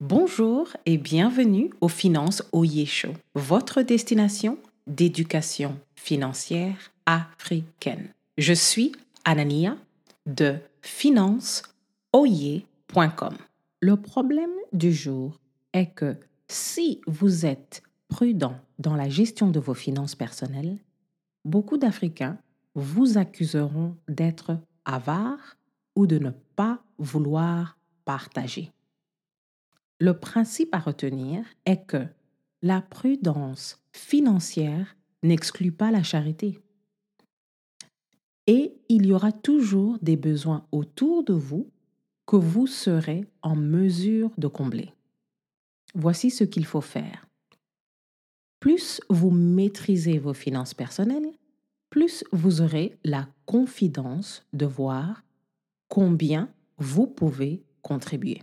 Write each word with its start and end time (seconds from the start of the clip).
Bonjour 0.00 0.68
et 0.86 0.96
bienvenue 0.96 1.72
aux 1.80 1.88
Finances 1.88 2.44
Oye 2.52 2.86
Show, 2.86 3.14
votre 3.34 3.82
destination 3.82 4.56
d'éducation 4.86 5.76
financière 5.96 6.92
africaine. 7.04 8.06
Je 8.36 8.52
suis 8.52 8.92
Anania 9.24 9.76
de 10.24 10.54
financeoye.com. 10.82 13.34
Le 13.80 13.96
problème 13.96 14.52
du 14.72 14.92
jour 14.92 15.40
est 15.72 15.86
que 15.86 16.14
si 16.46 17.00
vous 17.08 17.44
êtes 17.44 17.82
prudent 18.06 18.54
dans 18.78 18.94
la 18.94 19.08
gestion 19.08 19.50
de 19.50 19.58
vos 19.58 19.74
finances 19.74 20.14
personnelles, 20.14 20.78
beaucoup 21.44 21.76
d'Africains 21.76 22.38
vous 22.76 23.18
accuseront 23.18 23.96
d'être 24.06 24.58
avare 24.84 25.56
ou 25.96 26.06
de 26.06 26.20
ne 26.20 26.30
pas 26.54 26.78
vouloir 26.98 27.76
partager. 28.04 28.70
Le 30.00 30.14
principe 30.14 30.74
à 30.74 30.78
retenir 30.78 31.44
est 31.64 31.84
que 31.86 32.06
la 32.62 32.80
prudence 32.80 33.80
financière 33.92 34.96
n'exclut 35.22 35.72
pas 35.72 35.90
la 35.90 36.02
charité. 36.02 36.60
Et 38.46 38.74
il 38.88 39.06
y 39.06 39.12
aura 39.12 39.32
toujours 39.32 39.98
des 40.00 40.16
besoins 40.16 40.66
autour 40.72 41.24
de 41.24 41.34
vous 41.34 41.70
que 42.26 42.36
vous 42.36 42.66
serez 42.66 43.26
en 43.42 43.56
mesure 43.56 44.30
de 44.38 44.46
combler. 44.46 44.92
Voici 45.94 46.30
ce 46.30 46.44
qu'il 46.44 46.64
faut 46.64 46.80
faire. 46.80 47.26
Plus 48.60 49.00
vous 49.08 49.30
maîtrisez 49.30 50.18
vos 50.18 50.34
finances 50.34 50.74
personnelles, 50.74 51.32
plus 51.90 52.24
vous 52.32 52.60
aurez 52.60 52.96
la 53.04 53.28
confidence 53.46 54.44
de 54.52 54.66
voir 54.66 55.24
combien 55.88 56.48
vous 56.76 57.06
pouvez 57.06 57.62
contribuer. 57.82 58.42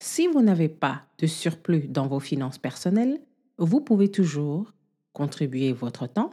Si 0.00 0.26
vous 0.28 0.42
n'avez 0.42 0.68
pas 0.68 1.06
de 1.18 1.26
surplus 1.26 1.88
dans 1.88 2.06
vos 2.06 2.20
finances 2.20 2.58
personnelles, 2.58 3.20
vous 3.58 3.80
pouvez 3.80 4.10
toujours 4.10 4.72
contribuer 5.12 5.72
votre 5.72 6.06
temps, 6.06 6.30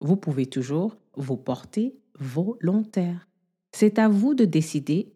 vous 0.00 0.16
pouvez 0.16 0.46
toujours 0.46 0.96
vous 1.14 1.36
porter 1.36 1.94
volontaire. 2.18 3.28
C'est 3.72 3.98
à 3.98 4.08
vous 4.08 4.34
de 4.34 4.44
décider 4.44 5.12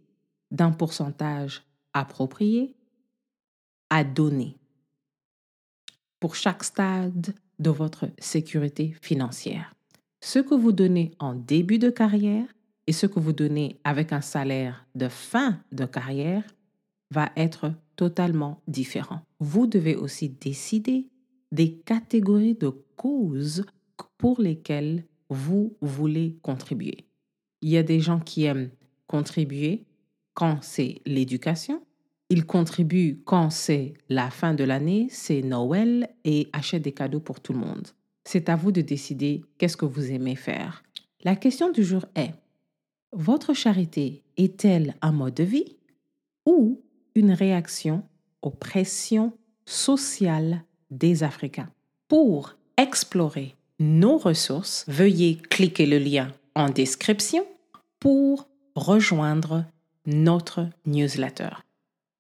d'un 0.51 0.71
pourcentage 0.71 1.63
approprié 1.95 2.75
à 3.91 4.05
donner 4.05 4.59
pour 6.21 6.35
chaque 6.35 6.65
stade 6.65 7.35
de 7.59 7.71
votre 7.71 8.11
sécurité 8.19 8.95
financière. 9.01 9.75
Ce 10.21 10.39
que 10.39 10.55
vous 10.55 10.73
donnez 10.73 11.13
en 11.19 11.35
début 11.35 11.79
de 11.79 11.91
carrière 11.91 12.47
et 12.87 12.93
ce 12.93 13.07
que 13.07 13.21
vous 13.21 13.33
donnez 13.33 13.79
avec 13.85 14.13
un 14.13 14.21
salaire 14.21 14.87
de 14.95 15.09
fin 15.09 15.61
de 15.73 15.85
carrière 15.85 16.45
va 17.11 17.31
être 17.37 17.73
totalement 17.97 18.61
différent. 18.67 19.21
Vous 19.41 19.67
devez 19.67 19.97
aussi 19.97 20.29
décider 20.29 21.09
des 21.53 21.75
catégories 21.75 22.55
de 22.55 22.71
causes 22.97 23.65
pour 24.19 24.41
lesquelles 24.41 25.05
vous 25.29 25.77
voulez 25.81 26.37
contribuer. 26.43 27.07
Il 27.63 27.71
y 27.71 27.77
a 27.77 27.83
des 27.83 28.01
gens 28.01 28.21
qui 28.21 28.45
aiment 28.45 28.71
contribuer 29.07 29.85
quand 30.35 30.59
c'est 30.63 31.01
l'éducation. 31.07 31.83
Ils 32.31 32.47
contribuent 32.47 33.21
quand 33.25 33.51
c'est 33.51 33.95
la 34.09 34.31
fin 34.31 34.55
de 34.55 34.65
l'année, 34.65 35.07
c'est 35.11 35.43
Noël 35.43 36.09
et 36.25 36.49
achètent 36.53 36.83
des 36.83 36.93
cadeaux 36.93 37.21
pour 37.21 37.41
tout 37.41 37.53
le 37.53 37.61
monde. 37.61 37.89
C'est 38.25 38.49
à 38.49 38.57
vous 38.57 38.73
de 38.73 38.81
décider 38.81 39.43
qu'est-ce 39.59 39.77
que 39.77 39.85
vous 39.85 40.11
aimez 40.11 40.37
faire. 40.37 40.83
La 41.23 41.37
question 41.37 41.71
du 41.71 41.85
jour 41.85 42.05
est, 42.17 42.33
votre 43.13 43.55
charité 43.55 44.23
est-elle 44.37 44.97
un 45.01 45.13
mode 45.13 45.35
de 45.35 45.45
vie 45.45 45.77
ou 46.47 46.83
une 47.15 47.33
réaction 47.33 48.03
aux 48.43 48.51
pressions 48.51 49.33
sociales 49.67 50.63
des 50.91 51.23
Africains. 51.23 51.71
Pour 52.09 52.57
explorer 52.77 53.55
nos 53.79 54.19
ressources, 54.19 54.85
veuillez 54.89 55.37
cliquer 55.37 55.87
le 55.87 55.99
lien 55.99 56.33
en 56.55 56.69
description 56.69 57.45
pour 58.01 58.49
rejoindre 58.75 59.65
notre 60.07 60.69
newsletter. 60.87 61.64